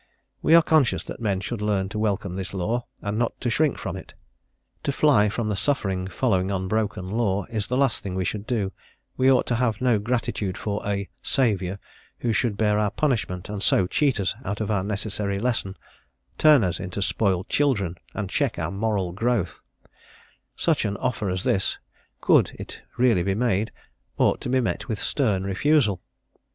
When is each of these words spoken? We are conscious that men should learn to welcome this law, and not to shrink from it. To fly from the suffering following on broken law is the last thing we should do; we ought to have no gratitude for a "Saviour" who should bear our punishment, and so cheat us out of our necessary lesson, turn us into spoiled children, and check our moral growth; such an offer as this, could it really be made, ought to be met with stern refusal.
We 0.41 0.55
are 0.55 0.63
conscious 0.63 1.03
that 1.03 1.19
men 1.19 1.41
should 1.41 1.61
learn 1.61 1.87
to 1.89 1.99
welcome 1.99 2.33
this 2.33 2.55
law, 2.55 2.87
and 3.03 3.19
not 3.19 3.39
to 3.41 3.51
shrink 3.51 3.77
from 3.77 3.95
it. 3.95 4.15
To 4.81 4.91
fly 4.91 5.29
from 5.29 5.47
the 5.47 5.55
suffering 5.55 6.07
following 6.07 6.49
on 6.49 6.67
broken 6.67 7.07
law 7.11 7.45
is 7.51 7.67
the 7.67 7.77
last 7.77 8.01
thing 8.01 8.15
we 8.15 8.25
should 8.25 8.47
do; 8.47 8.71
we 9.15 9.31
ought 9.31 9.45
to 9.45 9.53
have 9.57 9.79
no 9.79 9.99
gratitude 9.99 10.57
for 10.57 10.81
a 10.83 11.07
"Saviour" 11.21 11.77
who 12.17 12.33
should 12.33 12.57
bear 12.57 12.79
our 12.79 12.89
punishment, 12.89 13.47
and 13.47 13.61
so 13.61 13.85
cheat 13.85 14.19
us 14.19 14.33
out 14.43 14.59
of 14.59 14.71
our 14.71 14.83
necessary 14.83 15.37
lesson, 15.37 15.77
turn 16.39 16.63
us 16.63 16.79
into 16.79 17.03
spoiled 17.03 17.47
children, 17.47 17.93
and 18.15 18.27
check 18.31 18.57
our 18.57 18.71
moral 18.71 19.11
growth; 19.11 19.61
such 20.55 20.83
an 20.83 20.97
offer 20.97 21.29
as 21.29 21.43
this, 21.43 21.77
could 22.21 22.55
it 22.57 22.81
really 22.97 23.21
be 23.21 23.35
made, 23.35 23.71
ought 24.17 24.41
to 24.41 24.49
be 24.49 24.59
met 24.61 24.87
with 24.87 24.97
stern 24.97 25.43
refusal. 25.43 26.01